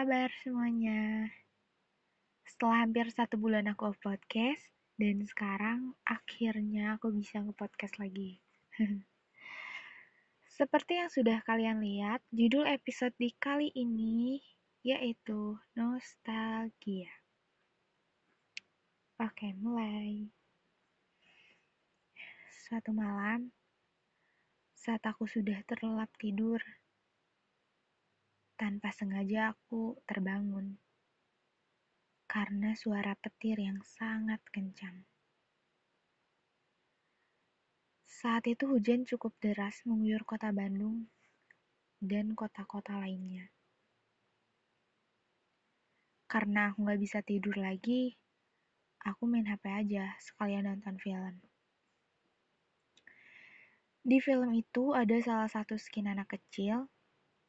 kabar 0.00 0.32
semuanya? 0.40 1.28
Setelah 2.48 2.88
hampir 2.88 3.12
satu 3.12 3.36
bulan 3.36 3.68
aku 3.68 3.92
off 3.92 4.00
podcast, 4.00 4.64
dan 4.96 5.20
sekarang 5.28 5.92
akhirnya 6.08 6.96
aku 6.96 7.12
bisa 7.12 7.44
nge-podcast 7.44 8.00
lagi. 8.00 8.40
Seperti 10.56 11.04
yang 11.04 11.12
sudah 11.12 11.44
kalian 11.44 11.84
lihat, 11.84 12.24
judul 12.32 12.64
episode 12.64 13.12
di 13.20 13.28
kali 13.36 13.76
ini 13.76 14.40
yaitu 14.80 15.60
Nostalgia. 15.76 17.12
Oke, 19.20 19.52
mulai. 19.52 20.32
Suatu 22.56 22.96
malam, 22.96 23.52
saat 24.72 25.04
aku 25.04 25.28
sudah 25.28 25.60
terlelap 25.68 26.08
tidur, 26.16 26.64
tanpa 28.60 28.92
sengaja 28.92 29.56
aku 29.56 29.96
terbangun 30.04 30.76
karena 32.28 32.76
suara 32.76 33.16
petir 33.16 33.56
yang 33.56 33.80
sangat 33.80 34.36
kencang. 34.52 35.08
Saat 38.04 38.44
itu 38.52 38.68
hujan 38.68 39.08
cukup 39.08 39.32
deras 39.40 39.80
mengguyur 39.88 40.28
kota 40.28 40.52
Bandung 40.52 41.08
dan 42.04 42.36
kota-kota 42.36 43.00
lainnya. 43.00 43.48
Karena 46.28 46.68
aku 46.68 46.84
nggak 46.84 47.00
bisa 47.00 47.24
tidur 47.24 47.56
lagi, 47.56 48.12
aku 49.08 49.24
main 49.24 49.48
HP 49.48 49.64
aja 49.72 50.20
sekalian 50.20 50.68
nonton 50.68 51.00
film. 51.00 51.40
Di 54.04 54.20
film 54.20 54.52
itu 54.52 54.92
ada 54.92 55.16
salah 55.24 55.48
satu 55.48 55.80
skin 55.80 56.12
anak 56.12 56.36
kecil 56.36 56.92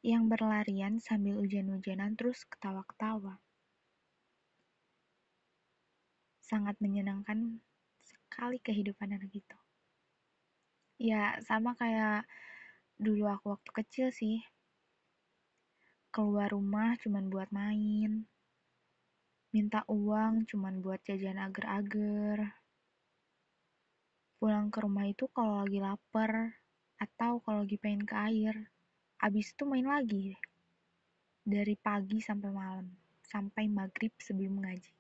yang 0.01 0.25
berlarian 0.25 0.97
sambil 0.97 1.37
hujan-hujanan 1.37 2.17
terus 2.17 2.41
ketawa-ketawa. 2.49 3.37
Sangat 6.41 6.73
menyenangkan 6.81 7.61
sekali 8.01 8.57
kehidupan 8.57 9.13
anak 9.13 9.29
itu. 9.29 9.57
Ya, 10.97 11.37
sama 11.45 11.77
kayak 11.77 12.25
dulu 12.97 13.29
aku 13.29 13.53
waktu 13.53 13.71
kecil 13.77 14.07
sih. 14.09 14.41
Keluar 16.09 16.49
rumah 16.49 16.97
cuman 16.97 17.29
buat 17.29 17.53
main. 17.53 18.25
Minta 19.53 19.85
uang 19.85 20.49
cuman 20.49 20.81
buat 20.81 21.05
jajan 21.05 21.37
agar-agar. 21.37 22.57
Pulang 24.41 24.73
ke 24.73 24.81
rumah 24.81 25.05
itu 25.05 25.29
kalau 25.29 25.61
lagi 25.61 25.77
lapar 25.77 26.57
atau 26.97 27.37
kalau 27.45 27.61
lagi 27.61 27.77
pengen 27.77 28.01
ke 28.01 28.17
air 28.17 28.80
Abis 29.21 29.53
itu 29.53 29.63
main 29.69 29.85
lagi 29.85 30.33
Dari 31.45 31.77
pagi 31.77 32.17
sampai 32.17 32.49
malam. 32.49 32.89
Sampai 33.21 33.69
maghrib 33.69 34.09
sebelum 34.17 34.65
ngaji. 34.65 34.93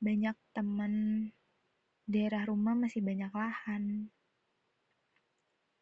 Banyak 0.00 0.36
teman 0.54 0.94
daerah 2.06 2.46
rumah 2.46 2.78
masih 2.78 3.02
banyak 3.02 3.28
lahan. 3.34 4.08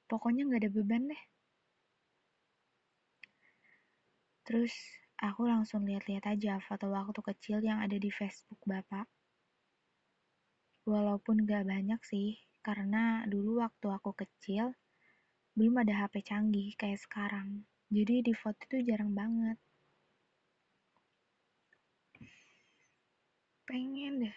Pokoknya 0.08 0.48
nggak 0.48 0.64
ada 0.64 0.72
beban 0.72 1.04
deh. 1.12 1.22
Terus 4.48 4.72
aku 5.20 5.44
langsung 5.44 5.84
lihat-lihat 5.84 6.24
aja 6.24 6.56
foto 6.64 6.88
waktu 6.88 7.20
kecil 7.20 7.60
yang 7.60 7.84
ada 7.84 8.00
di 8.00 8.08
Facebook 8.08 8.56
Bapak. 8.64 9.04
Walaupun 10.88 11.44
gak 11.44 11.68
banyak 11.68 12.00
sih, 12.00 12.47
karena 12.66 13.22
dulu 13.24 13.62
waktu 13.62 13.86
aku 13.88 14.10
kecil, 14.12 14.74
belum 15.58 15.82
ada 15.82 16.06
HP 16.06 16.22
canggih 16.22 16.74
kayak 16.78 17.02
sekarang. 17.02 17.66
Jadi 17.88 18.20
di 18.20 18.34
foto 18.36 18.60
itu 18.68 18.84
jarang 18.84 19.16
banget. 19.16 19.58
Pengen 23.66 24.24
deh 24.24 24.36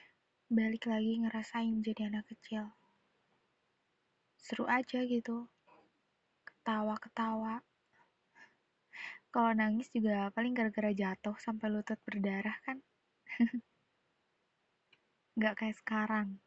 balik 0.51 0.89
lagi 0.89 1.19
ngerasain 1.23 1.79
jadi 1.79 2.11
anak 2.11 2.27
kecil. 2.31 2.73
Seru 4.35 4.67
aja 4.67 5.05
gitu. 5.05 5.47
Ketawa-ketawa. 6.43 7.63
Kalau 9.31 9.51
nangis 9.55 9.87
juga 9.95 10.27
paling 10.35 10.51
gara-gara 10.51 10.91
jatuh 10.91 11.37
sampai 11.39 11.71
lutut 11.71 12.01
berdarah 12.03 12.57
kan. 12.67 12.83
Gak 15.39 15.55
kayak 15.55 15.79
sekarang 15.79 16.41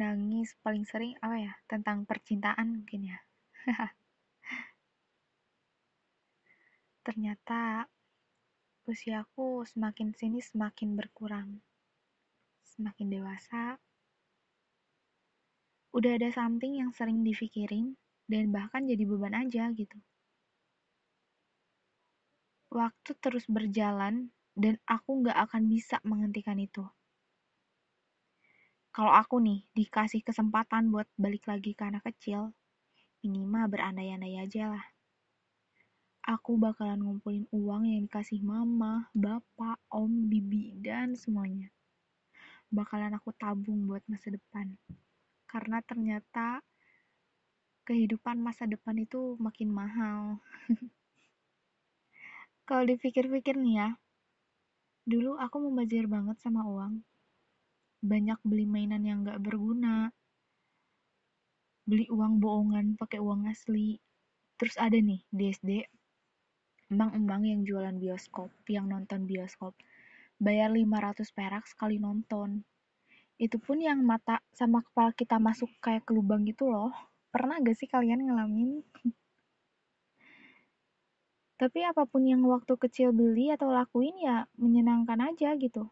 nangis 0.00 0.56
paling 0.64 0.84
sering 0.86 1.14
apa 1.22 1.36
ya 1.38 1.52
tentang 1.70 2.06
percintaan 2.08 2.82
mungkin 2.82 3.14
ya. 3.14 3.18
Ternyata 7.06 7.86
usiaku 8.84 9.64
semakin 9.64 10.12
sini 10.12 10.40
semakin 10.44 10.96
berkurang 10.98 11.62
semakin 12.74 13.06
dewasa. 13.06 13.78
Udah 15.94 16.18
ada 16.18 16.26
something 16.34 16.82
yang 16.82 16.90
sering 16.90 17.22
dipikirin 17.22 17.94
dan 18.26 18.50
bahkan 18.50 18.82
jadi 18.82 19.06
beban 19.06 19.38
aja 19.38 19.70
gitu. 19.70 19.98
Waktu 22.74 23.14
terus 23.22 23.46
berjalan 23.46 24.34
dan 24.58 24.82
aku 24.90 25.22
nggak 25.22 25.38
akan 25.38 25.70
bisa 25.70 26.02
menghentikan 26.02 26.58
itu 26.58 26.82
kalau 28.94 29.10
aku 29.10 29.42
nih 29.42 29.66
dikasih 29.74 30.22
kesempatan 30.22 30.86
buat 30.94 31.10
balik 31.18 31.50
lagi 31.50 31.74
ke 31.74 31.82
anak 31.82 32.06
kecil, 32.14 32.54
ini 33.26 33.42
mah 33.42 33.66
berandai-andai 33.66 34.38
aja 34.38 34.70
lah. 34.70 34.86
Aku 36.22 36.54
bakalan 36.54 37.02
ngumpulin 37.02 37.50
uang 37.50 37.90
yang 37.90 38.06
dikasih 38.06 38.38
mama, 38.46 39.10
bapak, 39.10 39.82
om, 39.90 40.30
bibi, 40.30 40.78
dan 40.78 41.18
semuanya. 41.18 41.74
Bakalan 42.70 43.18
aku 43.18 43.34
tabung 43.34 43.90
buat 43.90 44.06
masa 44.06 44.30
depan. 44.30 44.78
Karena 45.50 45.82
ternyata 45.82 46.62
kehidupan 47.82 48.38
masa 48.38 48.70
depan 48.70 48.94
itu 49.02 49.34
makin 49.42 49.74
mahal. 49.74 50.38
Kalau 52.70 52.86
dipikir-pikir 52.86 53.58
nih 53.58 53.74
ya, 53.74 53.88
dulu 55.02 55.34
aku 55.34 55.66
membazir 55.66 56.06
banget 56.06 56.38
sama 56.38 56.62
uang 56.62 57.02
banyak 58.04 58.36
beli 58.44 58.68
mainan 58.68 59.02
yang 59.08 59.24
gak 59.24 59.40
berguna, 59.40 60.12
beli 61.88 62.04
uang 62.12 62.36
bohongan 62.36 63.00
pakai 63.00 63.20
uang 63.20 63.48
asli. 63.48 63.96
Terus 64.60 64.76
ada 64.76 64.94
nih 64.94 65.20
di 65.32 65.44
SD, 65.50 65.70
embang-embang 66.92 67.42
yang 67.48 67.60
jualan 67.64 67.96
bioskop, 67.96 68.52
yang 68.68 68.86
nonton 68.92 69.24
bioskop. 69.24 69.72
Bayar 70.36 70.68
500 70.68 71.32
perak 71.32 71.64
sekali 71.64 71.96
nonton. 71.96 72.60
Itu 73.40 73.56
pun 73.58 73.80
yang 73.80 74.04
mata 74.04 74.44
sama 74.52 74.84
kepala 74.84 75.10
kita 75.16 75.40
masuk 75.40 75.72
kayak 75.80 76.04
ke 76.06 76.12
lubang 76.12 76.44
gitu 76.44 76.68
loh. 76.68 76.92
Pernah 77.32 77.58
gak 77.64 77.76
sih 77.80 77.88
kalian 77.90 78.20
ngalamin? 78.28 78.84
Tapi 81.60 81.80
apa 81.86 82.02
pun 82.04 82.22
yang 82.26 82.42
waktu 82.46 82.74
kecil 82.76 83.08
beli 83.14 83.46
atau 83.54 83.70
lakuin 83.70 84.14
ya 84.20 84.36
menyenangkan 84.60 85.18
aja 85.22 85.54
gitu. 85.58 85.88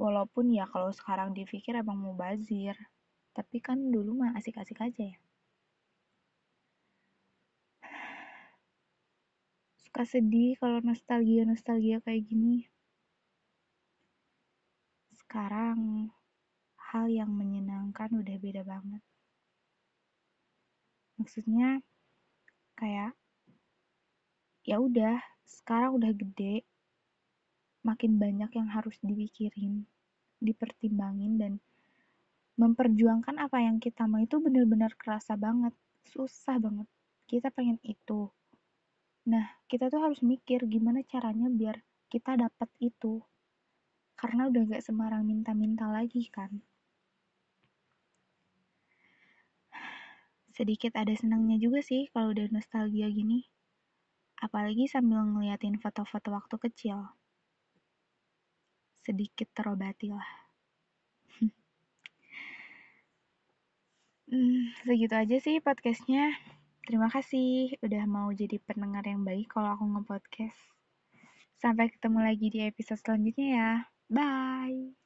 Walaupun 0.00 0.48
ya 0.48 0.64
kalau 0.64 0.88
sekarang 0.96 1.36
dipikir 1.36 1.76
emang 1.76 2.00
mau 2.00 2.16
bazir. 2.16 2.72
Tapi 3.36 3.60
kan 3.60 3.76
dulu 3.92 4.24
mah 4.24 4.32
asik-asik 4.32 4.80
aja 4.80 5.12
ya. 5.12 5.18
Suka 9.84 10.08
sedih 10.08 10.56
kalau 10.56 10.80
nostalgia-nostalgia 10.80 12.00
kayak 12.00 12.24
gini. 12.24 12.64
Sekarang 15.12 16.08
hal 16.80 17.06
yang 17.12 17.28
menyenangkan 17.36 18.08
udah 18.16 18.36
beda 18.40 18.64
banget. 18.64 19.04
Maksudnya 21.20 21.84
kayak 22.72 23.12
ya 24.64 24.80
udah, 24.80 25.20
sekarang 25.44 26.00
udah 26.00 26.16
gede, 26.16 26.64
makin 27.80 28.20
banyak 28.20 28.52
yang 28.52 28.68
harus 28.68 28.96
dipikirin, 29.00 29.88
dipertimbangin 30.36 31.40
dan 31.40 31.52
memperjuangkan 32.60 33.40
apa 33.40 33.64
yang 33.64 33.80
kita 33.80 34.04
mau 34.04 34.20
itu 34.20 34.36
benar-benar 34.36 34.92
kerasa 35.00 35.32
banget, 35.36 35.72
susah 36.04 36.60
banget. 36.60 36.84
Kita 37.24 37.48
pengen 37.48 37.80
itu. 37.80 38.28
Nah, 39.32 39.48
kita 39.64 39.88
tuh 39.88 40.04
harus 40.04 40.20
mikir 40.20 40.68
gimana 40.68 41.00
caranya 41.08 41.48
biar 41.48 41.80
kita 42.12 42.36
dapat 42.36 42.68
itu. 42.84 43.24
Karena 44.12 44.52
udah 44.52 44.76
gak 44.76 44.84
semarang 44.84 45.24
minta-minta 45.24 45.88
lagi 45.88 46.28
kan. 46.28 46.60
Sedikit 50.52 50.92
ada 51.00 51.16
senangnya 51.16 51.56
juga 51.56 51.80
sih 51.80 52.12
kalau 52.12 52.36
udah 52.36 52.52
nostalgia 52.52 53.08
gini. 53.08 53.48
Apalagi 54.36 54.84
sambil 54.84 55.24
ngeliatin 55.24 55.80
foto-foto 55.80 56.36
waktu 56.36 56.56
kecil 56.60 57.08
sedikit 59.00 59.48
terobati 59.56 60.12
lah. 60.12 60.30
hmm, 64.30 64.76
segitu 64.84 65.14
aja 65.16 65.36
sih 65.40 65.58
podcastnya. 65.60 66.32
terima 66.80 67.06
kasih 67.06 67.76
udah 67.86 68.02
mau 68.08 68.34
jadi 68.34 68.58
pendengar 68.66 69.06
yang 69.06 69.22
baik 69.22 69.52
kalau 69.52 69.78
aku 69.78 69.84
nge-podcast. 69.86 70.58
Sampai 71.60 71.92
ketemu 71.92 72.18
lagi 72.24 72.46
di 72.50 72.60
episode 72.66 72.98
selanjutnya 72.98 73.48
ya. 73.52 73.70
Bye! 74.10 74.99